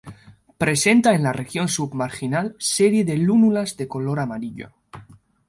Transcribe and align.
Presenta 0.63 1.13
en 1.13 1.21
la 1.21 1.31
región 1.31 1.67
submarginal 1.67 2.55
serie 2.57 3.05
de 3.05 3.17
lúnulas 3.19 3.77
de 3.77 3.87
color 3.87 4.19
amarillo. 4.21 4.71